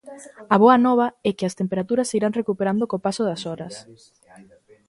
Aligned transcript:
A 0.53 0.55
boa 0.63 0.77
nova 0.85 1.07
é 1.29 1.31
que 1.37 1.47
as 1.49 1.57
temperaturas 1.61 2.07
se 2.09 2.15
irán 2.19 2.37
recuperando 2.39 2.89
co 2.91 3.03
paso 3.05 3.23
das 3.29 3.41
horas. 3.47 3.73